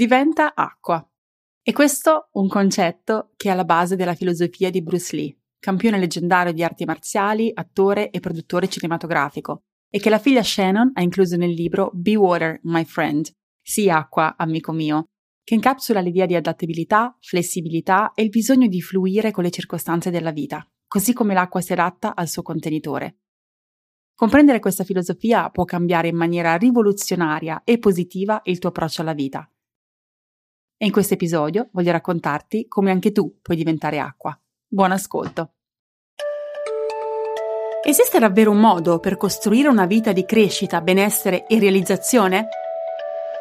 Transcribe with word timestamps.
diventa 0.00 0.54
acqua. 0.54 1.06
E 1.62 1.72
questo 1.74 2.30
un 2.32 2.48
concetto 2.48 3.32
che 3.36 3.48
è 3.48 3.52
alla 3.52 3.66
base 3.66 3.96
della 3.96 4.14
filosofia 4.14 4.70
di 4.70 4.82
Bruce 4.82 5.14
Lee, 5.14 5.36
campione 5.58 5.98
leggendario 5.98 6.54
di 6.54 6.64
arti 6.64 6.86
marziali, 6.86 7.50
attore 7.52 8.08
e 8.08 8.18
produttore 8.18 8.66
cinematografico, 8.66 9.64
e 9.90 9.98
che 9.98 10.08
la 10.08 10.18
figlia 10.18 10.42
Shannon 10.42 10.92
ha 10.94 11.02
incluso 11.02 11.36
nel 11.36 11.50
libro 11.50 11.90
Be 11.92 12.16
Water, 12.16 12.60
My 12.62 12.82
Friend, 12.86 13.30
Sii 13.60 13.90
acqua, 13.90 14.36
amico 14.38 14.72
mio, 14.72 15.10
che 15.44 15.52
incapsula 15.52 16.00
l'idea 16.00 16.24
di 16.24 16.34
adattabilità, 16.34 17.14
flessibilità 17.20 18.12
e 18.14 18.22
il 18.22 18.30
bisogno 18.30 18.68
di 18.68 18.80
fluire 18.80 19.30
con 19.32 19.44
le 19.44 19.50
circostanze 19.50 20.08
della 20.08 20.32
vita, 20.32 20.66
così 20.86 21.12
come 21.12 21.34
l'acqua 21.34 21.60
si 21.60 21.74
adatta 21.74 22.14
al 22.16 22.28
suo 22.28 22.40
contenitore. 22.40 23.18
Comprendere 24.14 24.60
questa 24.60 24.84
filosofia 24.84 25.50
può 25.50 25.64
cambiare 25.64 26.08
in 26.08 26.16
maniera 26.16 26.56
rivoluzionaria 26.56 27.60
e 27.64 27.78
positiva 27.78 28.40
il 28.44 28.58
tuo 28.58 28.70
approccio 28.70 29.02
alla 29.02 29.12
vita 29.12 29.46
e 30.82 30.86
in 30.86 30.92
questo 30.92 31.12
episodio 31.12 31.68
voglio 31.72 31.92
raccontarti 31.92 32.66
come 32.66 32.90
anche 32.90 33.12
tu 33.12 33.36
puoi 33.42 33.54
diventare 33.54 33.98
acqua. 33.98 34.36
Buon 34.66 34.92
ascolto! 34.92 35.50
Esiste 37.84 38.18
davvero 38.18 38.50
un 38.50 38.60
modo 38.60 38.98
per 38.98 39.18
costruire 39.18 39.68
una 39.68 39.84
vita 39.84 40.12
di 40.12 40.24
crescita, 40.24 40.80
benessere 40.80 41.46
e 41.46 41.58
realizzazione? 41.58 42.48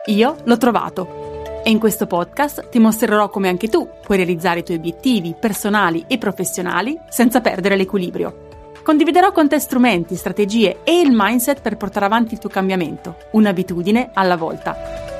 Io 0.07 0.35
l'ho 0.43 0.57
trovato 0.57 1.61
e 1.63 1.69
in 1.69 1.79
questo 1.79 2.07
podcast 2.07 2.67
ti 2.67 2.79
mostrerò 2.79 3.29
come 3.29 3.47
anche 3.47 3.69
tu 3.69 3.87
puoi 4.01 4.17
realizzare 4.17 4.59
i 4.59 4.63
tuoi 4.63 4.77
obiettivi 4.77 5.33
personali 5.39 6.03
e 6.09 6.17
professionali 6.17 6.99
senza 7.07 7.39
perdere 7.39 7.77
l'equilibrio. 7.77 8.47
Condividerò 8.83 9.31
con 9.31 9.47
te 9.47 9.59
strumenti, 9.59 10.17
strategie 10.17 10.79
e 10.83 10.99
il 10.99 11.11
mindset 11.13 11.61
per 11.61 11.77
portare 11.77 12.05
avanti 12.05 12.33
il 12.33 12.39
tuo 12.39 12.49
cambiamento, 12.49 13.15
un'abitudine 13.31 14.11
alla 14.13 14.35
volta. 14.35 15.18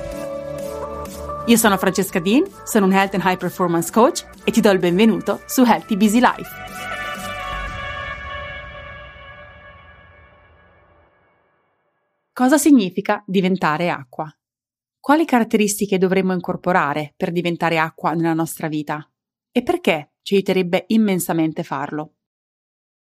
Io 1.49 1.57
sono 1.57 1.77
Francesca 1.77 2.19
Dean, 2.19 2.43
sono 2.63 2.85
un 2.85 2.93
Health 2.93 3.15
and 3.15 3.23
High 3.25 3.39
Performance 3.39 3.91
Coach 3.91 4.23
e 4.43 4.51
ti 4.51 4.61
do 4.61 4.69
il 4.69 4.77
benvenuto 4.77 5.41
su 5.47 5.63
Healthy 5.63 5.97
Busy 5.97 6.19
Life. 6.19 6.49
Cosa 12.31 12.59
significa 12.59 13.23
diventare 13.25 13.89
acqua? 13.89 14.31
Quali 14.99 15.25
caratteristiche 15.25 15.97
dovremmo 15.97 16.33
incorporare 16.33 17.15
per 17.17 17.31
diventare 17.31 17.79
acqua 17.79 18.11
nella 18.11 18.35
nostra 18.35 18.67
vita? 18.67 19.11
E 19.51 19.63
perché 19.63 20.11
ci 20.21 20.35
aiuterebbe 20.35 20.83
immensamente 20.89 21.63
farlo? 21.63 22.17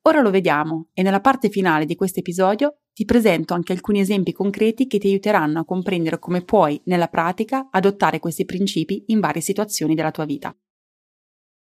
Ora 0.04 0.22
lo 0.22 0.30
vediamo 0.30 0.90
e 0.94 1.02
nella 1.02 1.20
parte 1.20 1.50
finale 1.50 1.86
di 1.86 1.96
questo 1.96 2.20
episodio 2.20 2.82
ti 2.96 3.04
presento 3.04 3.54
anche 3.54 3.74
alcuni 3.74 4.00
esempi 4.00 4.32
concreti 4.32 4.88
che 4.88 5.00
ti 5.00 5.08
aiuteranno 5.08 5.60
a 5.60 5.66
comprendere 5.66 6.18
come 6.18 6.46
puoi, 6.46 6.80
nella 6.86 7.10
pratica, 7.10 7.68
adottare 7.70 8.20
questi 8.20 8.46
principi 8.46 9.04
in 9.08 9.20
varie 9.20 9.42
situazioni 9.42 9.96
della 9.96 10.12
tua 10.12 10.24
vita. 10.24 10.56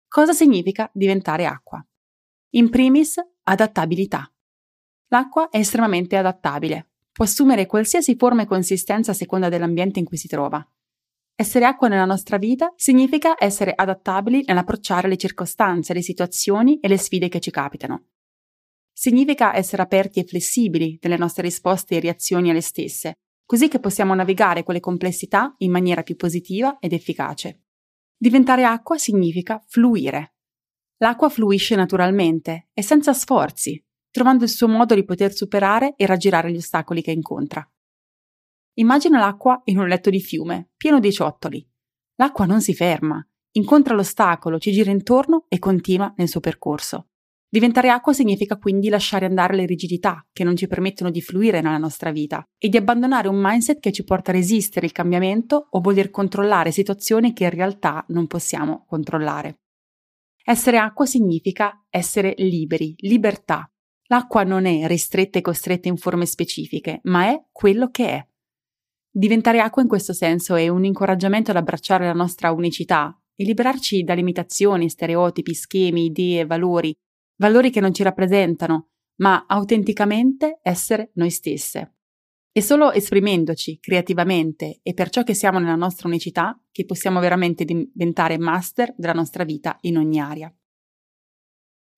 Cosa 0.08 0.34
significa 0.34 0.90
diventare 0.92 1.46
acqua? 1.46 1.86
In 2.54 2.72
primis, 2.72 3.18
adattabilità. 3.44 4.34
L'acqua 5.10 5.50
è 5.50 5.60
estremamente 5.60 6.18
adattabile, 6.18 6.90
può 7.12 7.26
assumere 7.26 7.68
qualsiasi 7.68 8.16
forma 8.16 8.42
e 8.42 8.48
consistenza 8.48 9.12
a 9.12 9.14
seconda 9.14 9.48
dell'ambiente 9.48 10.00
in 10.00 10.06
cui 10.06 10.18
si 10.18 10.28
trova. 10.28 10.68
Essere 11.36 11.66
acqua 11.66 11.88
nella 11.88 12.06
nostra 12.06 12.38
vita 12.38 12.74
significa 12.76 13.36
essere 13.38 13.74
adattabili 13.76 14.44
nell'approcciare 14.48 15.08
le 15.08 15.18
circostanze, 15.18 15.94
le 15.94 16.02
situazioni 16.02 16.80
e 16.80 16.88
le 16.88 16.98
sfide 16.98 17.30
che 17.30 17.40
ci 17.40 17.52
capitano. 17.52 18.06
Significa 19.02 19.56
essere 19.56 19.82
aperti 19.82 20.20
e 20.20 20.26
flessibili 20.26 21.00
nelle 21.02 21.18
nostre 21.18 21.42
risposte 21.42 21.96
e 21.96 22.00
reazioni 22.00 22.52
alle 22.52 22.62
stesse, 22.62 23.16
così 23.48 23.68
che 23.68 23.80
possiamo 23.80 24.14
navigare 24.14 24.62
quelle 24.62 24.80
complessità 24.80 25.56
in 25.58 25.72
maniera 25.72 26.04
più 26.04 26.16
positiva 26.16 26.78
ed 26.78 26.94
efficace. 26.94 27.64
Diventare 28.16 28.64
acqua 28.64 29.00
significa 29.00 29.60
fluire. 29.66 30.36
L'acqua 30.98 31.30
fluisce 31.30 31.76
naturalmente 31.76 32.68
e 32.74 32.84
senza 32.84 33.12
sforzi, 33.14 33.84
trovando 34.12 34.44
il 34.44 34.52
suo 34.52 34.68
modo 34.68 34.94
di 34.94 35.04
poter 35.04 35.34
superare 35.34 35.96
e 35.96 36.06
raggirare 36.06 36.52
gli 36.52 36.58
ostacoli 36.58 37.02
che 37.02 37.10
incontra. 37.10 37.68
Immagina 38.76 39.18
l'acqua 39.18 39.62
in 39.64 39.80
un 39.80 39.88
letto 39.88 40.12
di 40.12 40.22
fiume, 40.22 40.74
pieno 40.78 41.00
di 41.00 41.12
ciottoli. 41.12 41.68
L'acqua 42.18 42.46
non 42.46 42.62
si 42.62 42.76
ferma, 42.76 43.20
incontra 43.54 43.96
l'ostacolo, 43.96 44.60
ci 44.60 44.72
gira 44.72 44.92
intorno 44.92 45.46
e 45.48 45.58
continua 45.58 46.14
nel 46.18 46.30
suo 46.30 46.40
percorso. 46.40 47.08
Diventare 47.54 47.90
acqua 47.90 48.14
significa 48.14 48.56
quindi 48.56 48.88
lasciare 48.88 49.26
andare 49.26 49.58
le 49.58 49.66
rigidità 49.66 50.26
che 50.32 50.46
non 50.46 50.56
ci 50.56 50.68
permettono 50.68 51.12
di 51.12 51.22
fluire 51.22 51.60
nella 51.60 51.78
nostra 51.78 52.10
vita 52.10 52.48
e 52.58 52.70
di 52.70 52.78
abbandonare 52.78 53.28
un 53.28 53.42
mindset 53.42 53.82
che 53.82 53.92
ci 53.92 54.06
porta 54.06 54.32
a 54.32 54.36
resistere 54.36 54.86
il 54.86 54.94
cambiamento 54.94 55.68
o 55.70 55.82
voler 55.82 56.12
controllare 56.12 56.72
situazioni 56.72 57.34
che 57.34 57.44
in 57.44 57.50
realtà 57.50 58.06
non 58.08 58.28
possiamo 58.28 58.86
controllare. 58.88 59.58
Essere 60.46 60.78
acqua 60.78 61.06
significa 61.06 61.88
essere 61.90 62.36
liberi, 62.38 62.94
libertà. 63.00 63.70
L'acqua 64.08 64.44
non 64.44 64.66
è 64.66 64.88
ristretta 64.88 65.38
e 65.38 65.42
costretta 65.42 65.90
in 65.90 65.98
forme 65.98 66.26
specifiche, 66.26 67.02
ma 67.04 67.32
è 67.32 67.48
quello 67.52 67.90
che 67.90 68.08
è. 68.12 68.26
Diventare 69.12 69.60
acqua 69.60 69.82
in 69.82 69.90
questo 69.90 70.14
senso 70.14 70.56
è 70.56 70.70
un 70.70 70.86
incoraggiamento 70.86 71.52
ad 71.52 71.58
abbracciare 71.58 72.06
la 72.06 72.14
nostra 72.14 72.54
unicità 72.54 73.14
e 73.36 73.44
liberarci 73.44 74.04
da 74.04 74.14
limitazioni, 74.14 74.88
stereotipi, 74.88 75.54
schemi, 75.54 76.06
idee, 76.06 76.46
valori 76.46 76.96
valori 77.36 77.70
che 77.70 77.80
non 77.80 77.94
ci 77.94 78.04
rappresentano, 78.04 78.90
ma 79.22 79.46
autenticamente 79.48 80.60
essere 80.62 81.12
noi 81.16 81.30
stesse. 81.30 81.96
È 82.54 82.60
solo 82.60 82.92
esprimendoci 82.92 83.80
creativamente 83.80 84.80
e 84.84 84.94
per 84.94 85.10
ciò 85.10 85.24
che 85.24 85.34
siamo 85.34 85.60
nella 85.60 85.76
nostra 85.76 86.10
unicità 86.10 86.62
che 86.70 86.86
possiamo 86.86 87.22
veramente 87.22 87.64
diventare 87.64 88.38
master 88.38 88.94
della 88.98 89.14
nostra 89.14 89.46
vita 89.46 89.78
in 89.82 89.98
ogni 89.98 90.20
area. 90.20 90.54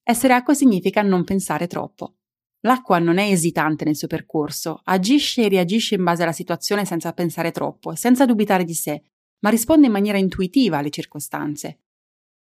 Essere 0.03 0.33
acqua 0.33 0.53
significa 0.53 1.01
non 1.01 1.23
pensare 1.23 1.65
troppo. 1.65 2.17
L'acqua 2.65 2.99
non 2.99 3.17
è 3.17 3.31
esitante 3.31 3.83
nel 3.83 3.95
suo 3.95 4.07
percorso, 4.07 4.81
agisce 4.83 5.43
e 5.43 5.49
reagisce 5.49 5.95
in 5.95 6.03
base 6.03 6.23
alla 6.23 6.31
situazione 6.31 6.85
senza 6.85 7.13
pensare 7.13 7.51
troppo 7.51 7.95
senza 7.95 8.25
dubitare 8.25 8.63
di 8.63 8.73
sé, 8.73 9.01
ma 9.39 9.49
risponde 9.49 9.87
in 9.87 9.91
maniera 9.91 10.17
intuitiva 10.17 10.77
alle 10.77 10.89
circostanze. 10.89 11.82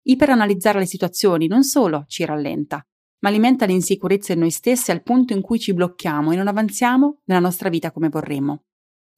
Iperanalizzare 0.09 0.79
le 0.79 0.87
situazioni 0.87 1.45
non 1.45 1.63
solo 1.63 2.05
ci 2.07 2.25
rallenta, 2.25 2.83
ma 3.19 3.29
alimenta 3.29 3.65
l'insicurezza 3.65 4.33
in 4.33 4.39
noi 4.39 4.49
stessi 4.49 4.89
al 4.89 5.03
punto 5.03 5.33
in 5.33 5.41
cui 5.41 5.59
ci 5.59 5.71
blocchiamo 5.71 6.31
e 6.31 6.35
non 6.35 6.47
avanziamo 6.47 7.21
nella 7.25 7.39
nostra 7.39 7.69
vita 7.69 7.91
come 7.91 8.09
vorremmo. 8.09 8.63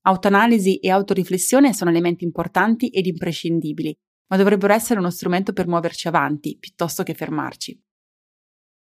Autoanalisi 0.02 0.79
e 0.79 0.90
autoriflessione 0.90 1.74
sono 1.74 1.91
elementi 1.91 2.25
importanti 2.25 2.90
ed 2.90 3.06
imprescindibili, 3.06 3.97
ma 4.28 4.35
dovrebbero 4.35 4.74
essere 4.74 5.00
uno 5.00 5.09
strumento 5.09 5.53
per 5.53 5.66
muoverci 5.66 6.09
avanti 6.09 6.57
piuttosto 6.59 7.03
che 7.03 7.13
fermarci. 7.13 7.81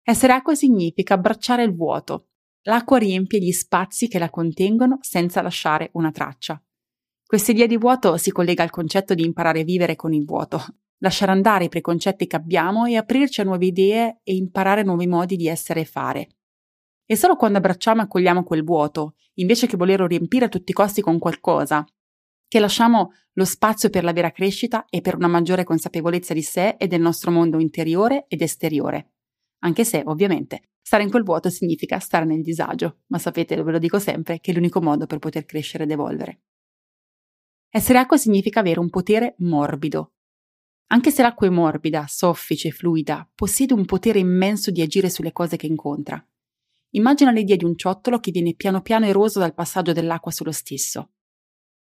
Essere 0.03 0.33
acqua 0.33 0.53
significa 0.53 1.13
abbracciare 1.13 1.63
il 1.63 1.73
vuoto. 1.73 2.31
L'acqua 2.63 2.97
riempie 2.97 3.39
gli 3.39 3.53
spazi 3.53 4.09
che 4.09 4.19
la 4.19 4.29
contengono 4.29 4.97
senza 4.99 5.41
lasciare 5.41 5.91
una 5.93 6.11
traccia. 6.11 6.61
Questa 7.25 7.51
idea 7.51 7.67
di 7.67 7.77
vuoto 7.77 8.17
si 8.17 8.31
collega 8.31 8.63
al 8.63 8.69
concetto 8.69 9.13
di 9.13 9.23
imparare 9.23 9.61
a 9.61 9.63
vivere 9.63 9.95
con 9.95 10.11
il 10.11 10.25
vuoto, 10.25 10.61
lasciare 11.01 11.31
andare 11.31 11.65
i 11.65 11.69
preconcetti 11.69 12.27
che 12.27 12.35
abbiamo 12.35 12.85
e 12.85 12.95
aprirci 12.95 13.41
a 13.41 13.43
nuove 13.43 13.65
idee 13.65 14.19
e 14.23 14.35
imparare 14.35 14.83
nuovi 14.83 15.07
modi 15.07 15.35
di 15.35 15.47
essere 15.47 15.81
e 15.81 15.85
fare. 15.85 16.29
E 17.05 17.15
solo 17.15 17.35
quando 17.35 17.57
abbracciamo 17.57 18.01
e 18.01 18.03
accogliamo 18.05 18.43
quel 18.43 18.63
vuoto, 18.63 19.15
invece 19.35 19.67
che 19.67 19.77
volerlo 19.77 20.07
riempire 20.07 20.45
a 20.45 20.49
tutti 20.49 20.71
i 20.71 20.73
costi 20.73 21.01
con 21.01 21.19
qualcosa, 21.19 21.85
che 22.47 22.59
lasciamo 22.59 23.11
lo 23.33 23.45
spazio 23.45 23.89
per 23.89 24.03
la 24.03 24.13
vera 24.13 24.31
crescita 24.31 24.85
e 24.89 25.01
per 25.01 25.15
una 25.15 25.27
maggiore 25.27 25.63
consapevolezza 25.63 26.33
di 26.33 26.41
sé 26.41 26.75
e 26.77 26.87
del 26.87 27.01
nostro 27.01 27.31
mondo 27.31 27.59
interiore 27.59 28.25
ed 28.27 28.41
esteriore. 28.41 29.13
Anche 29.59 29.83
se, 29.83 30.03
ovviamente, 30.05 30.69
stare 30.81 31.03
in 31.03 31.09
quel 31.09 31.23
vuoto 31.23 31.49
significa 31.49 31.99
stare 31.99 32.25
nel 32.25 32.41
disagio, 32.41 32.99
ma 33.07 33.17
sapete, 33.17 33.61
ve 33.61 33.71
lo 33.71 33.79
dico 33.79 33.99
sempre, 33.99 34.39
che 34.39 34.51
è 34.51 34.53
l'unico 34.53 34.81
modo 34.81 35.05
per 35.05 35.19
poter 35.19 35.45
crescere 35.45 35.83
ed 35.85 35.91
evolvere. 35.91 36.41
Essere 37.69 37.99
acqua 37.99 38.17
significa 38.17 38.59
avere 38.59 38.79
un 38.79 38.89
potere 38.89 39.35
morbido, 39.39 40.13
anche 40.91 41.09
se 41.09 41.21
l'acqua 41.21 41.47
è 41.47 41.49
morbida, 41.49 42.05
soffice, 42.07 42.71
fluida, 42.71 43.29
possiede 43.33 43.73
un 43.73 43.85
potere 43.85 44.19
immenso 44.19 44.71
di 44.71 44.81
agire 44.81 45.09
sulle 45.09 45.31
cose 45.31 45.55
che 45.55 45.65
incontra. 45.65 46.23
Immagina 46.91 47.31
l'idea 47.31 47.55
di 47.55 47.63
un 47.63 47.77
ciottolo 47.77 48.19
che 48.19 48.31
viene 48.31 48.55
piano 48.55 48.81
piano 48.81 49.05
eroso 49.05 49.39
dal 49.39 49.53
passaggio 49.53 49.93
dell'acqua 49.93 50.31
sullo 50.31 50.51
stesso. 50.51 51.11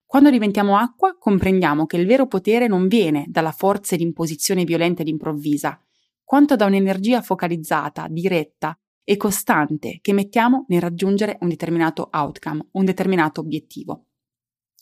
Quando 0.07 0.31
diventiamo 0.31 0.77
acqua, 0.77 1.17
comprendiamo 1.19 1.87
che 1.87 1.97
il 1.97 2.07
vero 2.07 2.29
potere 2.29 2.69
non 2.69 2.87
viene 2.87 3.27
dalla 3.29 3.51
forza 3.51 3.97
di 3.97 4.05
imposizione 4.05 4.63
violenta 4.63 5.03
ed 5.03 5.09
improvvisa, 5.09 5.81
quanto 6.23 6.55
da 6.55 6.67
un'energia 6.67 7.21
focalizzata, 7.21 8.07
diretta 8.09 8.79
e 9.03 9.17
costante 9.17 9.99
che 10.01 10.13
mettiamo 10.13 10.67
nel 10.69 10.81
raggiungere 10.81 11.37
un 11.41 11.49
determinato 11.49 12.09
outcome, 12.13 12.69
un 12.73 12.85
determinato 12.85 13.41
obiettivo, 13.41 14.07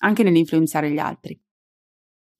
anche 0.00 0.22
nell'influenzare 0.22 0.90
gli 0.90 0.98
altri. 0.98 1.40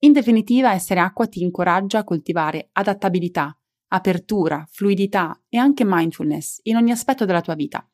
In 0.01 0.13
definitiva, 0.13 0.73
essere 0.73 1.01
acqua 1.01 1.27
ti 1.27 1.43
incoraggia 1.43 1.99
a 1.99 2.05
coltivare 2.05 2.69
adattabilità, 2.73 3.59
apertura, 3.89 4.65
fluidità 4.71 5.43
e 5.49 5.59
anche 5.59 5.85
mindfulness 5.85 6.61
in 6.65 6.77
ogni 6.77 6.93
aspetto 6.93 7.25
della 7.25 7.41
tua 7.41 7.55
vita. 7.55 7.89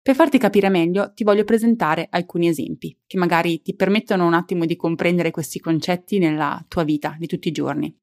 Per 0.00 0.14
farti 0.14 0.38
capire 0.38 0.68
meglio, 0.68 1.12
ti 1.12 1.24
voglio 1.24 1.44
presentare 1.44 2.06
alcuni 2.08 2.46
esempi 2.46 2.96
che 3.06 3.18
magari 3.18 3.60
ti 3.62 3.74
permettono 3.74 4.26
un 4.26 4.32
attimo 4.32 4.64
di 4.64 4.76
comprendere 4.76 5.30
questi 5.30 5.58
concetti 5.58 6.18
nella 6.18 6.64
tua 6.68 6.84
vita 6.84 7.16
di 7.18 7.26
tutti 7.26 7.48
i 7.48 7.52
giorni. 7.52 7.94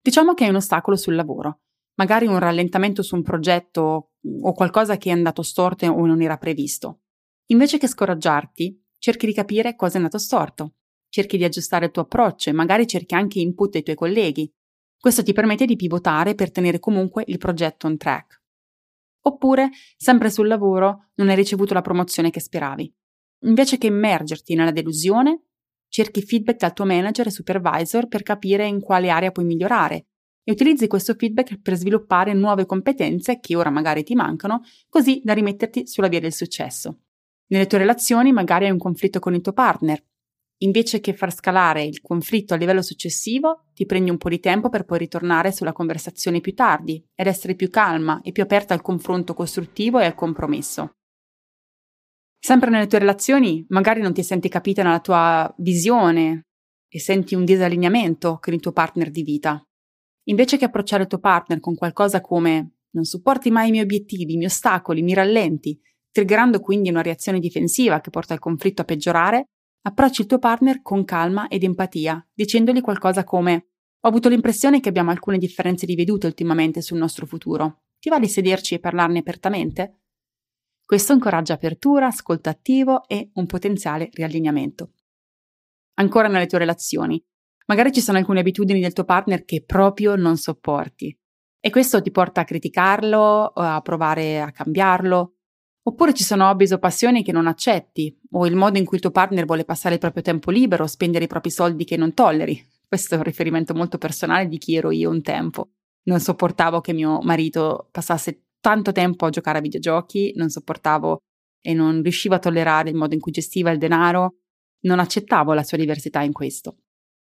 Diciamo 0.00 0.34
che 0.34 0.44
hai 0.44 0.50
un 0.50 0.56
ostacolo 0.56 0.96
sul 0.96 1.14
lavoro, 1.14 1.62
magari 1.94 2.26
un 2.26 2.38
rallentamento 2.38 3.02
su 3.02 3.16
un 3.16 3.22
progetto 3.22 4.12
o 4.40 4.52
qualcosa 4.52 4.98
che 4.98 5.08
è 5.08 5.12
andato 5.12 5.42
storto 5.42 5.86
o 5.86 6.06
non 6.06 6.20
era 6.20 6.36
previsto. 6.36 7.00
Invece 7.46 7.78
che 7.78 7.88
scoraggiarti, 7.88 8.84
cerchi 8.98 9.26
di 9.26 9.32
capire 9.32 9.74
cosa 9.74 9.94
è 9.94 9.96
andato 9.96 10.18
storto, 10.18 10.74
cerchi 11.12 11.36
di 11.36 11.44
aggiustare 11.44 11.86
il 11.86 11.90
tuo 11.90 12.02
approccio 12.02 12.48
e 12.48 12.54
magari 12.54 12.86
cerchi 12.86 13.14
anche 13.14 13.38
input 13.38 13.70
dai 13.70 13.82
tuoi 13.82 13.96
colleghi. 13.96 14.50
Questo 14.98 15.22
ti 15.22 15.34
permette 15.34 15.66
di 15.66 15.76
pivotare 15.76 16.34
per 16.34 16.50
tenere 16.50 16.78
comunque 16.78 17.22
il 17.26 17.36
progetto 17.36 17.86
on 17.86 17.98
track. 17.98 18.40
Oppure, 19.24 19.68
sempre 19.98 20.30
sul 20.30 20.46
lavoro, 20.46 21.10
non 21.16 21.28
hai 21.28 21.36
ricevuto 21.36 21.74
la 21.74 21.82
promozione 21.82 22.30
che 22.30 22.40
speravi. 22.40 22.90
Invece 23.44 23.76
che 23.76 23.88
immergerti 23.88 24.54
nella 24.54 24.70
delusione, 24.70 25.42
cerchi 25.88 26.22
feedback 26.22 26.60
dal 26.60 26.72
tuo 26.72 26.86
manager 26.86 27.26
e 27.26 27.30
supervisor 27.30 28.08
per 28.08 28.22
capire 28.22 28.66
in 28.66 28.80
quale 28.80 29.10
area 29.10 29.32
puoi 29.32 29.44
migliorare 29.44 30.06
e 30.44 30.52
utilizzi 30.52 30.86
questo 30.86 31.14
feedback 31.14 31.60
per 31.60 31.76
sviluppare 31.76 32.32
nuove 32.32 32.64
competenze 32.64 33.38
che 33.38 33.54
ora 33.54 33.68
magari 33.68 34.02
ti 34.02 34.14
mancano, 34.14 34.62
così 34.88 35.20
da 35.22 35.34
rimetterti 35.34 35.86
sulla 35.86 36.08
via 36.08 36.20
del 36.20 36.32
successo. 36.32 37.00
Nelle 37.48 37.66
tue 37.66 37.78
relazioni 37.78 38.32
magari 38.32 38.64
hai 38.64 38.70
un 38.70 38.78
conflitto 38.78 39.18
con 39.18 39.34
il 39.34 39.42
tuo 39.42 39.52
partner 39.52 40.02
Invece 40.62 41.00
che 41.00 41.12
far 41.12 41.32
scalare 41.32 41.84
il 41.84 42.00
conflitto 42.00 42.54
a 42.54 42.56
livello 42.56 42.82
successivo, 42.82 43.66
ti 43.74 43.84
prendi 43.84 44.10
un 44.10 44.16
po' 44.16 44.28
di 44.28 44.38
tempo 44.38 44.68
per 44.68 44.84
poi 44.84 44.98
ritornare 44.98 45.50
sulla 45.50 45.72
conversazione 45.72 46.40
più 46.40 46.54
tardi 46.54 47.04
ed 47.14 47.26
essere 47.26 47.54
più 47.56 47.68
calma 47.68 48.20
e 48.22 48.30
più 48.30 48.44
aperta 48.44 48.72
al 48.72 48.80
confronto 48.80 49.34
costruttivo 49.34 49.98
e 49.98 50.04
al 50.04 50.14
compromesso. 50.14 50.96
Sempre 52.38 52.70
nelle 52.70 52.86
tue 52.86 53.00
relazioni, 53.00 53.64
magari 53.68 54.00
non 54.00 54.12
ti 54.12 54.22
senti 54.22 54.48
capita 54.48 54.82
nella 54.82 55.00
tua 55.00 55.52
visione 55.58 56.46
e 56.88 57.00
senti 57.00 57.34
un 57.34 57.44
disallineamento 57.44 58.38
con 58.40 58.52
il 58.52 58.60
tuo 58.60 58.72
partner 58.72 59.10
di 59.10 59.22
vita. 59.22 59.60
Invece 60.24 60.58
che 60.58 60.66
approcciare 60.66 61.02
il 61.02 61.08
tuo 61.08 61.18
partner 61.18 61.58
con 61.58 61.74
qualcosa 61.74 62.20
come 62.20 62.74
non 62.90 63.04
supporti 63.04 63.50
mai 63.50 63.68
i 63.68 63.70
miei 63.72 63.84
obiettivi, 63.84 64.36
mi 64.36 64.44
ostacoli, 64.44 65.02
mi 65.02 65.14
rallenti, 65.14 65.80
triggerando 66.10 66.60
quindi 66.60 66.90
una 66.90 67.02
reazione 67.02 67.40
difensiva 67.40 68.00
che 68.00 68.10
porta 68.10 68.34
il 68.34 68.40
conflitto 68.40 68.82
a 68.82 68.84
peggiorare, 68.84 69.51
Approcci 69.84 70.20
il 70.20 70.26
tuo 70.28 70.38
partner 70.38 70.80
con 70.80 71.04
calma 71.04 71.48
ed 71.48 71.64
empatia, 71.64 72.24
dicendogli 72.32 72.80
qualcosa 72.80 73.24
come 73.24 73.66
Ho 74.04 74.08
avuto 74.08 74.28
l'impressione 74.28 74.78
che 74.78 74.88
abbiamo 74.88 75.10
alcune 75.10 75.38
differenze 75.38 75.86
di 75.86 75.96
vedute 75.96 76.26
ultimamente 76.26 76.80
sul 76.80 76.98
nostro 76.98 77.26
futuro. 77.26 77.82
Ti 77.98 78.08
va 78.08 78.20
di 78.20 78.28
sederci 78.28 78.74
e 78.74 78.78
parlarne 78.80 79.18
apertamente? 79.18 80.02
Questo 80.84 81.12
incoraggia 81.12 81.54
apertura, 81.54 82.06
ascolto 82.06 82.48
attivo 82.48 83.08
e 83.08 83.30
un 83.34 83.46
potenziale 83.46 84.08
riallineamento. 84.12 84.92
Ancora 85.94 86.28
nelle 86.28 86.46
tue 86.46 86.58
relazioni. 86.58 87.24
Magari 87.66 87.92
ci 87.92 88.00
sono 88.00 88.18
alcune 88.18 88.40
abitudini 88.40 88.80
del 88.80 88.92
tuo 88.92 89.04
partner 89.04 89.44
che 89.44 89.64
proprio 89.64 90.14
non 90.16 90.36
sopporti. 90.36 91.16
E 91.60 91.70
questo 91.70 92.02
ti 92.02 92.10
porta 92.10 92.40
a 92.40 92.44
criticarlo, 92.44 93.46
a 93.46 93.80
provare 93.80 94.40
a 94.40 94.50
cambiarlo, 94.50 95.36
Oppure 95.84 96.14
ci 96.14 96.22
sono 96.22 96.48
hobby 96.48 96.70
o 96.72 96.78
passioni 96.78 97.24
che 97.24 97.32
non 97.32 97.48
accetti, 97.48 98.16
o 98.32 98.46
il 98.46 98.54
modo 98.54 98.78
in 98.78 98.84
cui 98.84 98.96
il 98.96 99.02
tuo 99.02 99.10
partner 99.10 99.44
vuole 99.44 99.64
passare 99.64 99.94
il 99.94 100.00
proprio 100.00 100.22
tempo 100.22 100.50
libero, 100.50 100.86
spendere 100.86 101.24
i 101.24 101.28
propri 101.28 101.50
soldi 101.50 101.84
che 101.84 101.96
non 101.96 102.14
tolleri. 102.14 102.64
Questo 102.86 103.14
è 103.14 103.18
un 103.18 103.24
riferimento 103.24 103.74
molto 103.74 103.98
personale 103.98 104.46
di 104.46 104.58
chi 104.58 104.76
ero 104.76 104.90
io 104.90 105.10
un 105.10 105.22
tempo. 105.22 105.70
Non 106.04 106.20
sopportavo 106.20 106.80
che 106.80 106.92
mio 106.92 107.20
marito 107.22 107.88
passasse 107.90 108.44
tanto 108.60 108.92
tempo 108.92 109.26
a 109.26 109.30
giocare 109.30 109.58
a 109.58 109.60
videogiochi, 109.60 110.32
non 110.36 110.50
sopportavo 110.50 111.18
e 111.60 111.74
non 111.74 112.02
riuscivo 112.02 112.36
a 112.36 112.38
tollerare 112.38 112.90
il 112.90 112.96
modo 112.96 113.14
in 113.14 113.20
cui 113.20 113.32
gestiva 113.32 113.70
il 113.70 113.78
denaro, 113.78 114.36
non 114.82 115.00
accettavo 115.00 115.52
la 115.52 115.64
sua 115.64 115.78
diversità 115.78 116.22
in 116.22 116.32
questo. 116.32 116.76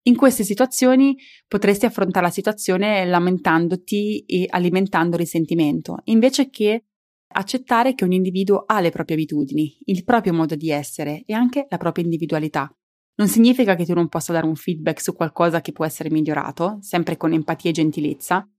In 0.06 0.18
queste 0.18 0.44
situazioni 0.44 1.16
potresti 1.48 1.86
affrontare 1.86 2.26
la 2.26 2.32
situazione 2.32 3.06
lamentandoti 3.06 4.26
e 4.26 4.48
alimentando 4.50 5.16
risentimento, 5.16 6.00
invece 6.06 6.50
che 6.50 6.86
accettare 7.34 7.96
che 7.96 8.04
un 8.04 8.12
individuo 8.12 8.64
ha 8.66 8.80
le 8.80 8.92
proprie 8.92 9.16
abitudini, 9.16 9.78
il 9.86 10.04
proprio 10.04 10.34
modo 10.34 10.56
di 10.56 10.70
essere 10.70 11.24
e 11.26 11.34
anche 11.34 11.68
la 11.70 11.78
propria 11.78 12.04
individualità. 12.04 12.74
Non 13.16 13.28
significa 13.28 13.76
che 13.76 13.86
tu 13.86 13.94
non 13.94 14.08
possa 14.08 14.34
dare 14.34 14.46
un 14.46 14.56
feedback 14.56 15.02
su 15.02 15.14
qualcosa 15.14 15.62
che 15.62 15.72
può 15.72 15.86
essere 15.86 16.10
migliorato, 16.10 16.78
sempre 16.82 17.18
con 17.18 17.34
empatia 17.34 17.70
e 17.70 17.74
gentilezza, 17.74 18.50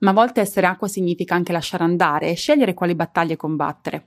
ma 0.00 0.10
a 0.10 0.14
volte 0.14 0.40
essere 0.40 0.66
acqua 0.66 0.88
significa 0.88 1.34
anche 1.34 1.52
lasciare 1.52 1.84
andare 1.84 2.30
e 2.30 2.34
scegliere 2.34 2.74
quali 2.74 2.94
battaglie 2.94 3.36
combattere. 3.36 4.06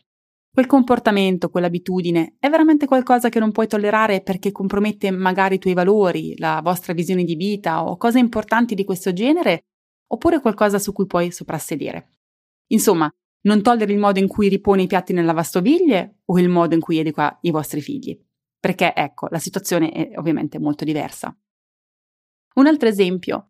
Quel 0.54 0.66
comportamento, 0.68 1.50
quell'abitudine 1.50 2.36
è 2.40 2.48
veramente 2.48 2.86
qualcosa 2.86 3.30
che 3.30 3.40
non 3.40 3.52
puoi 3.52 3.68
tollerare 3.68 4.22
perché 4.22 4.52
compromette 4.52 5.10
magari 5.10 5.56
i 5.56 5.60
tuoi 5.60 5.74
valori, 5.74 6.38
la 6.38 6.62
vostra 6.64 6.94
visione 6.94 7.24
di 7.24 7.36
vita 7.36 7.84
o 7.84 7.98
cose 7.98 8.20
importanti 8.20 8.76
di 8.76 8.84
questo 8.84 9.14
genere, 9.14 9.66
oppure 10.08 10.40
qualcosa 10.42 10.78
su 10.78 10.94
cui 10.94 11.08
puoi 11.08 11.32
soprassedere. 11.32 12.18
Insomma, 12.68 13.12
non 13.44 13.62
togliere 13.62 13.92
il 13.92 14.00
modo 14.00 14.20
in 14.20 14.28
cui 14.28 14.48
ripone 14.48 14.84
i 14.84 14.88
piatti 14.88 15.14
nella 15.14 15.28
lavastoviglie 15.28 16.20
o 16.26 16.40
il 16.40 16.50
modo 16.50 16.76
in 16.76 16.82
cui 16.82 17.00
educa 17.00 17.38
i 17.42 17.52
vostri 17.52 17.82
figli. 17.82 18.18
Perché, 18.60 18.94
ecco, 18.96 19.28
la 19.30 19.40
situazione 19.40 19.92
è 19.92 20.18
ovviamente 20.18 20.60
molto 20.60 20.86
diversa. 20.86 21.36
Un 22.56 22.68
altro 22.68 22.88
esempio. 22.88 23.50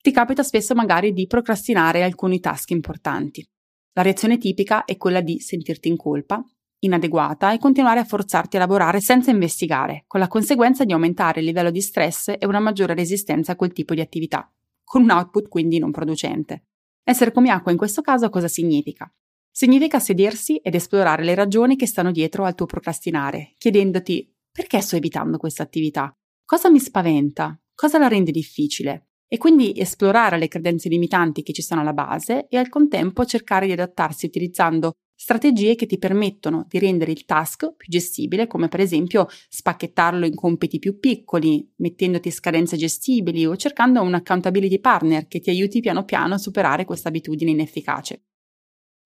Ti 0.00 0.10
capita 0.10 0.42
spesso 0.42 0.74
magari 0.74 1.12
di 1.12 1.26
procrastinare 1.26 2.02
alcuni 2.02 2.40
task 2.40 2.70
importanti. 2.70 3.46
La 3.92 4.02
reazione 4.02 4.38
tipica 4.38 4.84
è 4.84 4.96
quella 4.96 5.20
di 5.20 5.40
sentirti 5.40 5.88
in 5.88 5.96
colpa, 5.96 6.42
inadeguata 6.80 7.52
e 7.52 7.58
continuare 7.58 8.00
a 8.00 8.04
forzarti 8.04 8.56
a 8.56 8.60
lavorare 8.60 9.00
senza 9.00 9.30
investigare, 9.30 10.04
con 10.06 10.20
la 10.20 10.28
conseguenza 10.28 10.84
di 10.84 10.92
aumentare 10.92 11.40
il 11.40 11.46
livello 11.46 11.70
di 11.70 11.80
stress 11.80 12.28
e 12.28 12.46
una 12.46 12.60
maggiore 12.60 12.94
resistenza 12.94 13.52
a 13.52 13.56
quel 13.56 13.72
tipo 13.72 13.94
di 13.94 14.00
attività, 14.00 14.50
con 14.82 15.02
un 15.02 15.10
output 15.10 15.48
quindi 15.48 15.78
non 15.78 15.90
producente. 15.90 16.64
Essere 17.02 17.32
come 17.32 17.50
acqua 17.50 17.70
in 17.70 17.78
questo 17.78 18.02
caso 18.02 18.28
cosa 18.30 18.48
significa? 18.48 19.10
Significa 19.56 20.00
sedersi 20.00 20.56
ed 20.56 20.74
esplorare 20.74 21.22
le 21.22 21.36
ragioni 21.36 21.76
che 21.76 21.86
stanno 21.86 22.10
dietro 22.10 22.42
al 22.42 22.56
tuo 22.56 22.66
procrastinare, 22.66 23.54
chiedendoti 23.56 24.28
perché 24.50 24.80
sto 24.80 24.96
evitando 24.96 25.36
questa 25.36 25.62
attività? 25.62 26.12
Cosa 26.44 26.68
mi 26.68 26.80
spaventa? 26.80 27.56
Cosa 27.72 27.98
la 27.98 28.08
rende 28.08 28.32
difficile? 28.32 29.10
E 29.28 29.38
quindi 29.38 29.72
esplorare 29.76 30.38
le 30.38 30.48
credenze 30.48 30.88
limitanti 30.88 31.44
che 31.44 31.52
ci 31.52 31.62
sono 31.62 31.82
alla 31.82 31.92
base 31.92 32.48
e 32.48 32.56
al 32.56 32.68
contempo 32.68 33.24
cercare 33.24 33.66
di 33.66 33.72
adattarsi 33.72 34.26
utilizzando 34.26 34.94
strategie 35.14 35.76
che 35.76 35.86
ti 35.86 35.98
permettono 35.98 36.66
di 36.68 36.80
rendere 36.80 37.12
il 37.12 37.24
task 37.24 37.76
più 37.76 37.88
gestibile, 37.88 38.48
come 38.48 38.66
per 38.66 38.80
esempio 38.80 39.28
spacchettarlo 39.48 40.26
in 40.26 40.34
compiti 40.34 40.80
più 40.80 40.98
piccoli, 40.98 41.72
mettendoti 41.76 42.32
scadenze 42.32 42.76
gestibili 42.76 43.46
o 43.46 43.54
cercando 43.54 44.02
un 44.02 44.14
accountability 44.14 44.80
partner 44.80 45.28
che 45.28 45.38
ti 45.38 45.50
aiuti 45.50 45.78
piano 45.78 46.04
piano 46.04 46.34
a 46.34 46.38
superare 46.38 46.84
questa 46.84 47.06
abitudine 47.06 47.52
inefficace. 47.52 48.24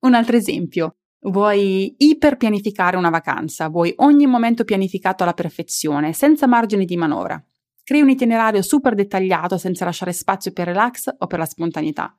Un 0.01 0.15
altro 0.15 0.37
esempio. 0.37 0.97
Vuoi 1.21 1.97
iperpianificare 1.99 2.97
una 2.97 3.11
vacanza, 3.11 3.69
vuoi 3.69 3.93
ogni 3.97 4.27
momento 4.27 4.63
pianificato 4.63 5.25
alla 5.25 5.33
perfezione, 5.33 6.13
senza 6.13 6.47
margini 6.47 6.85
di 6.85 6.97
manovra. 6.97 7.43
Crei 7.83 8.03
un 8.03 8.11
itinerario 8.11 8.63
super 8.63 8.95
dettagliato 8.95 9.59
senza 9.59 9.85
lasciare 9.85 10.13
spazio 10.13 10.53
per 10.53 10.67
relax 10.67 11.13
o 11.19 11.27
per 11.27 11.41
la 11.41 11.47
spontaneità. 11.47 12.17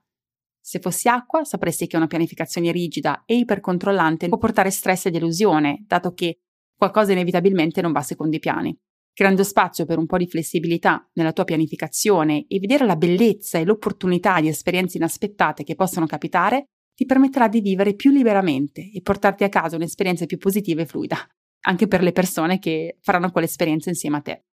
Se 0.60 0.78
fossi 0.78 1.08
acqua, 1.08 1.44
sapresti 1.44 1.86
che 1.86 1.96
una 1.96 2.06
pianificazione 2.06 2.70
rigida 2.70 3.22
e 3.24 3.36
ipercontrollante 3.36 4.28
può 4.28 4.36
portare 4.36 4.70
stress 4.70 5.06
e 5.06 5.10
delusione, 5.10 5.84
dato 5.86 6.12
che 6.12 6.40
qualcosa 6.76 7.12
inevitabilmente 7.12 7.80
non 7.80 7.92
va 7.92 8.02
secondo 8.02 8.36
i 8.36 8.40
piani. 8.40 8.76
Creando 9.14 9.42
spazio 9.42 9.86
per 9.86 9.96
un 9.96 10.06
po' 10.06 10.18
di 10.18 10.26
flessibilità 10.26 11.08
nella 11.14 11.32
tua 11.32 11.44
pianificazione 11.44 12.44
e 12.46 12.58
vedere 12.58 12.84
la 12.84 12.96
bellezza 12.96 13.58
e 13.58 13.64
l'opportunità 13.64 14.38
di 14.40 14.48
esperienze 14.48 14.98
inaspettate 14.98 15.64
che 15.64 15.74
possono 15.74 16.06
capitare, 16.06 16.66
ti 17.00 17.06
permetterà 17.06 17.48
di 17.48 17.62
vivere 17.62 17.94
più 17.94 18.10
liberamente 18.10 18.90
e 18.92 19.00
portarti 19.00 19.42
a 19.42 19.48
casa 19.48 19.74
un'esperienza 19.74 20.26
più 20.26 20.36
positiva 20.36 20.82
e 20.82 20.84
fluida, 20.84 21.16
anche 21.60 21.88
per 21.88 22.02
le 22.02 22.12
persone 22.12 22.58
che 22.58 22.98
faranno 23.00 23.30
quell'esperienza 23.30 23.88
insieme 23.88 24.18
a 24.18 24.20
te. 24.20 24.44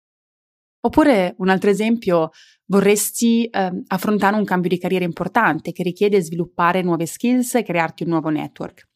Oppure 0.86 1.36
un 1.40 1.50
altro 1.50 1.70
esempio, 1.70 2.30
vorresti 2.68 3.48
eh, 3.48 3.84
affrontare 3.88 4.38
un 4.38 4.46
cambio 4.46 4.70
di 4.70 4.80
carriera 4.80 5.04
importante 5.04 5.74
che 5.74 5.84
richiede 5.84 6.22
sviluppare 6.22 6.82
nuove 6.84 7.06
skills 7.06 7.56
e 7.56 7.64
crearti 7.64 8.04
un 8.04 8.12
nuovo 8.12 8.30
network. 8.30 8.88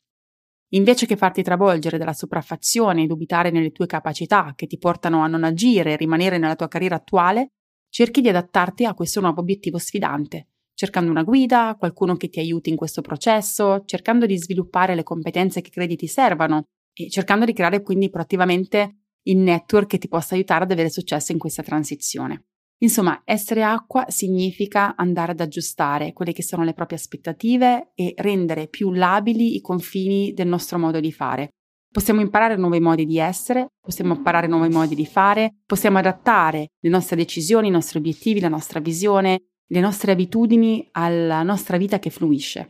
Invece 0.70 1.06
che 1.06 1.18
farti 1.18 1.44
travolgere 1.44 1.98
dalla 1.98 2.14
sopraffazione 2.14 3.04
e 3.04 3.08
dubitare 3.08 3.52
nelle 3.52 3.74
tue 3.74 3.86
capacità 3.86 4.54
che 4.56 4.66
ti 4.66 4.78
portano 4.78 5.24
a 5.24 5.28
non 5.28 5.44
agire 5.44 5.92
e 5.92 5.98
rimanere 5.98 6.38
nella 6.38 6.56
tua 6.56 6.70
carriera 6.70 6.96
attuale, 6.96 7.50
cerchi 7.90 8.22
di 8.22 8.30
adattarti 8.30 8.86
a 8.86 8.94
questo 8.94 9.20
nuovo 9.20 9.42
obiettivo 9.42 9.78
sfidante 9.78 10.48
cercando 10.82 11.12
una 11.12 11.22
guida, 11.22 11.76
qualcuno 11.78 12.16
che 12.16 12.30
ti 12.30 12.40
aiuti 12.40 12.72
in 12.72 12.76
questo 12.76 13.02
processo, 13.02 13.84
cercando 13.86 14.26
di 14.26 14.36
sviluppare 14.36 14.96
le 14.96 15.04
competenze 15.04 15.62
che 15.62 15.70
credi 15.70 15.96
ti 15.96 16.08
servano 16.08 16.64
e 16.92 17.08
cercando 17.08 17.46
di 17.46 17.54
creare 17.54 17.84
quindi 17.84 18.10
proattivamente 18.10 19.02
il 19.28 19.38
network 19.38 19.86
che 19.86 19.98
ti 20.00 20.08
possa 20.08 20.34
aiutare 20.34 20.64
ad 20.64 20.72
avere 20.72 20.90
successo 20.90 21.34
in 21.34 21.38
questa 21.38 21.62
transizione. 21.62 22.46
Insomma, 22.80 23.22
essere 23.26 23.62
acqua 23.62 24.06
significa 24.08 24.96
andare 24.96 25.34
ad 25.34 25.40
aggiustare 25.42 26.14
quelle 26.14 26.34
che 26.34 26.42
sono 26.42 26.64
le 26.64 26.74
proprie 26.74 26.98
aspettative 26.98 27.92
e 27.94 28.16
rendere 28.18 28.68
più 28.68 28.92
labili 28.92 29.56
i 29.56 29.62
confini 29.62 30.34
del 30.34 30.48
nostro 30.48 30.80
modo 30.80 31.00
di 31.00 31.12
fare. 31.12 31.50
Possiamo 31.92 32.22
imparare 32.22 32.56
nuovi 32.56 32.80
modi 32.80 33.06
di 33.06 33.20
essere, 33.20 33.68
possiamo 33.80 34.16
imparare 34.16 34.48
nuovi 34.48 34.70
modi 34.70 34.96
di 34.96 35.06
fare, 35.06 35.58
possiamo 35.64 36.00
adattare 36.00 36.70
le 36.80 36.90
nostre 36.90 37.18
decisioni, 37.18 37.68
i 37.68 37.72
nostri 37.72 38.00
obiettivi, 38.00 38.40
la 38.40 38.48
nostra 38.48 38.80
visione, 38.80 39.51
le 39.72 39.80
nostre 39.80 40.12
abitudini 40.12 40.88
alla 40.92 41.44
nostra 41.44 41.78
vita 41.78 41.98
che 42.00 42.10
fluisce. 42.10 42.70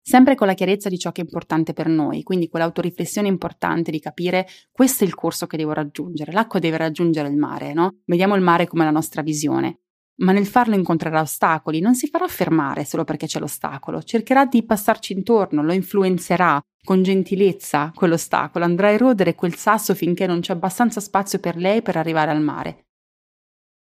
Sempre 0.00 0.34
con 0.34 0.46
la 0.46 0.54
chiarezza 0.54 0.88
di 0.88 0.98
ciò 0.98 1.12
che 1.12 1.20
è 1.20 1.24
importante 1.24 1.74
per 1.74 1.88
noi, 1.88 2.22
quindi 2.22 2.48
quell'autoriflessione 2.48 3.28
importante 3.28 3.90
di 3.90 4.00
capire 4.00 4.48
questo 4.72 5.04
è 5.04 5.06
il 5.06 5.14
corso 5.14 5.46
che 5.46 5.56
devo 5.56 5.72
raggiungere. 5.72 6.32
L'acqua 6.32 6.58
deve 6.58 6.78
raggiungere 6.78 7.28
il 7.28 7.36
mare, 7.36 7.72
no? 7.72 8.00
Vediamo 8.04 8.34
il 8.34 8.42
mare 8.42 8.66
come 8.66 8.84
la 8.84 8.90
nostra 8.90 9.22
visione 9.22 9.82
ma 10.22 10.32
nel 10.32 10.46
farlo 10.46 10.74
incontrerà 10.74 11.20
ostacoli, 11.20 11.80
non 11.80 11.94
si 11.94 12.06
farà 12.06 12.26
fermare 12.28 12.84
solo 12.84 13.04
perché 13.04 13.26
c'è 13.26 13.40
l'ostacolo, 13.40 14.02
cercherà 14.02 14.44
di 14.44 14.64
passarci 14.64 15.12
intorno, 15.12 15.62
lo 15.62 15.72
influenzerà 15.72 16.60
con 16.84 17.02
gentilezza 17.02 17.90
quell'ostacolo, 17.94 18.64
andrà 18.64 18.88
a 18.88 18.92
erodere 18.92 19.34
quel 19.34 19.54
sasso 19.54 19.94
finché 19.94 20.26
non 20.26 20.40
c'è 20.40 20.52
abbastanza 20.52 21.00
spazio 21.00 21.38
per 21.38 21.56
lei 21.56 21.82
per 21.82 21.96
arrivare 21.96 22.30
al 22.30 22.42
mare. 22.42 22.86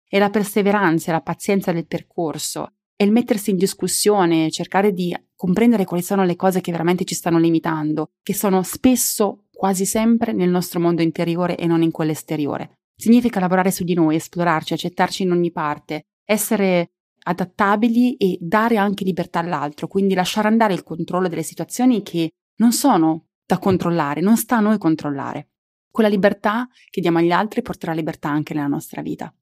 E 0.08 0.18
la 0.18 0.30
perseveranza 0.30 1.10
e 1.10 1.12
la 1.12 1.20
pazienza 1.20 1.70
del 1.70 1.86
percorso 1.86 2.72
e 2.96 3.04
il 3.04 3.12
mettersi 3.12 3.50
in 3.50 3.56
discussione, 3.56 4.50
cercare 4.50 4.92
di 4.92 5.14
comprendere 5.36 5.84
quali 5.84 6.02
sono 6.02 6.24
le 6.24 6.34
cose 6.34 6.60
che 6.60 6.72
veramente 6.72 7.04
ci 7.04 7.14
stanno 7.14 7.38
limitando, 7.38 8.10
che 8.22 8.34
sono 8.34 8.62
spesso, 8.64 9.44
quasi 9.52 9.86
sempre, 9.86 10.32
nel 10.32 10.48
nostro 10.48 10.80
mondo 10.80 11.02
interiore 11.02 11.56
e 11.56 11.66
non 11.66 11.82
in 11.82 11.92
quello 11.92 12.10
esteriore. 12.10 12.78
Significa 12.96 13.38
lavorare 13.38 13.70
su 13.70 13.84
di 13.84 13.94
noi, 13.94 14.16
esplorarci, 14.16 14.72
accettarci 14.72 15.22
in 15.22 15.30
ogni 15.30 15.52
parte, 15.52 16.06
essere 16.24 16.90
adattabili 17.22 18.16
e 18.16 18.38
dare 18.40 18.78
anche 18.78 19.04
libertà 19.04 19.38
all'altro, 19.38 19.86
quindi 19.86 20.14
lasciare 20.14 20.48
andare 20.48 20.74
il 20.74 20.82
controllo 20.82 21.28
delle 21.28 21.44
situazioni 21.44 22.02
che 22.02 22.30
non 22.56 22.72
sono 22.72 23.26
da 23.46 23.58
controllare, 23.58 24.20
non 24.20 24.36
sta 24.36 24.56
a 24.56 24.60
noi 24.60 24.78
controllare. 24.78 25.50
Quella 25.90 26.08
libertà 26.08 26.68
che 26.90 27.00
diamo 27.00 27.18
agli 27.18 27.30
altri 27.30 27.62
porterà 27.62 27.92
libertà 27.92 28.28
anche 28.28 28.54
nella 28.54 28.66
nostra 28.66 29.02
vita. 29.02 29.32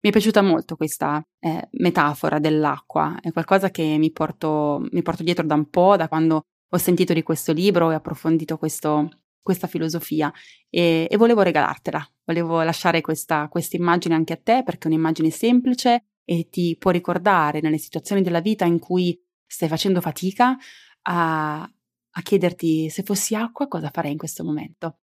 Mi 0.00 0.10
è 0.10 0.12
piaciuta 0.12 0.42
molto 0.42 0.76
questa 0.76 1.22
eh, 1.40 1.68
metafora 1.72 2.38
dell'acqua, 2.38 3.18
è 3.20 3.32
qualcosa 3.32 3.70
che 3.70 3.96
mi 3.98 4.12
porto, 4.12 4.86
mi 4.90 5.02
porto, 5.02 5.22
dietro 5.22 5.44
da 5.44 5.54
un 5.54 5.68
po', 5.68 5.96
da 5.96 6.08
quando 6.08 6.42
ho 6.68 6.78
sentito 6.78 7.12
di 7.12 7.22
questo 7.22 7.52
libro 7.52 7.90
e 7.90 7.94
approfondito 7.94 8.58
questo, 8.58 9.08
questa 9.42 9.66
filosofia. 9.66 10.32
E, 10.68 11.06
e, 11.10 11.16
volevo 11.16 11.42
regalartela, 11.42 12.06
volevo 12.24 12.62
lasciare 12.62 13.00
questa, 13.00 13.48
immagine 13.72 14.14
anche 14.14 14.34
a 14.34 14.40
te 14.42 14.62
perché 14.64 14.88
è 14.88 14.90
un'immagine 14.92 15.30
semplice 15.30 16.04
e 16.24 16.48
ti 16.50 16.76
può 16.78 16.90
ricordare 16.90 17.60
nelle 17.60 17.78
situazioni 17.78 18.22
della 18.22 18.40
vita 18.40 18.64
in 18.64 18.78
cui 18.78 19.18
stai 19.46 19.68
facendo 19.68 20.00
fatica 20.00 20.56
a, 21.02 21.60
a 21.62 22.22
chiederti 22.22 22.90
se 22.90 23.02
fossi 23.02 23.34
acqua 23.34 23.68
cosa 23.68 23.90
farei 23.92 24.12
in 24.12 24.18
questo 24.18 24.44
momento. 24.44 24.98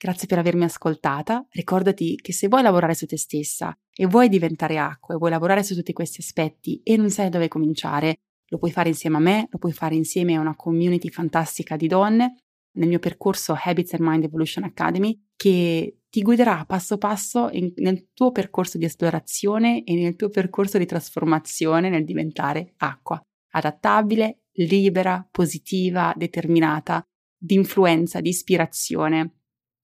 Grazie 0.00 0.28
per 0.28 0.38
avermi 0.38 0.62
ascoltata. 0.62 1.44
Ricordati 1.50 2.14
che 2.14 2.32
se 2.32 2.46
vuoi 2.46 2.62
lavorare 2.62 2.94
su 2.94 3.04
te 3.04 3.18
stessa 3.18 3.76
e 3.92 4.06
vuoi 4.06 4.28
diventare 4.28 4.78
acqua 4.78 5.16
e 5.16 5.18
vuoi 5.18 5.30
lavorare 5.30 5.64
su 5.64 5.74
tutti 5.74 5.92
questi 5.92 6.20
aspetti 6.20 6.80
e 6.84 6.96
non 6.96 7.10
sai 7.10 7.30
dove 7.30 7.48
cominciare, 7.48 8.20
lo 8.46 8.58
puoi 8.58 8.70
fare 8.70 8.90
insieme 8.90 9.16
a 9.16 9.20
me, 9.20 9.48
lo 9.50 9.58
puoi 9.58 9.72
fare 9.72 9.96
insieme 9.96 10.36
a 10.36 10.40
una 10.40 10.54
community 10.54 11.08
fantastica 11.08 11.76
di 11.76 11.88
donne 11.88 12.36
nel 12.76 12.88
mio 12.88 13.00
percorso 13.00 13.56
Habits 13.60 13.94
and 13.94 14.06
Mind 14.06 14.22
Evolution 14.22 14.62
Academy 14.62 15.20
che 15.34 15.98
ti 16.08 16.22
guiderà 16.22 16.64
passo 16.64 16.96
passo 16.96 17.48
in, 17.50 17.72
nel 17.78 18.10
tuo 18.14 18.30
percorso 18.30 18.78
di 18.78 18.84
esplorazione 18.84 19.82
e 19.82 19.94
nel 19.96 20.14
tuo 20.14 20.28
percorso 20.28 20.78
di 20.78 20.86
trasformazione 20.86 21.90
nel 21.90 22.04
diventare 22.04 22.74
acqua, 22.76 23.20
adattabile, 23.50 24.44
libera, 24.52 25.26
positiva, 25.28 26.14
determinata, 26.16 27.02
di 27.36 27.54
influenza, 27.54 28.20
di 28.20 28.28
ispirazione. 28.28 29.37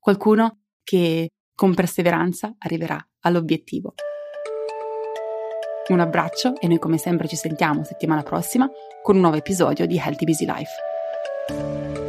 Qualcuno 0.05 0.59
che 0.83 1.31
con 1.55 1.73
perseveranza 1.73 2.55
arriverà 2.59 3.03
all'obiettivo. 3.21 3.95
Un 5.89 6.01
abbraccio 6.01 6.61
e 6.61 6.69
noi 6.69 6.79
come 6.79 6.99
sempre 6.99 7.27
ci 7.27 7.37
sentiamo 7.37 7.85
settimana 7.85 8.23
prossima 8.23 8.69
con 9.03 9.15
un 9.15 9.23
nuovo 9.23 9.39
episodio 9.39 9.87
di 9.87 9.97
Healthy 9.97 10.27
Busy 10.27 10.45
Life. 10.45 12.04